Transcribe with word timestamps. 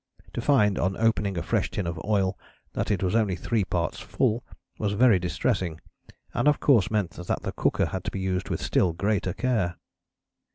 To 0.33 0.41
find 0.41 0.79
on 0.79 0.97
opening 0.97 1.37
a 1.37 1.43
fresh 1.43 1.69
tin 1.69 1.85
of 1.85 2.03
oil 2.03 2.35
that 2.73 2.89
it 2.89 3.03
was 3.03 3.13
only 3.13 3.35
three 3.35 3.63
parts 3.63 3.99
full 3.99 4.43
was 4.79 4.93
very 4.93 5.19
distressing, 5.19 5.79
and 6.33 6.47
of 6.47 6.59
course 6.59 6.89
meant 6.89 7.11
that 7.11 7.43
the 7.43 7.51
cooker 7.51 7.85
had 7.85 8.03
to 8.05 8.09
be 8.09 8.19
used 8.19 8.49
with 8.49 8.63
still 8.63 8.93
greater 8.93 9.33
care." 9.33 9.75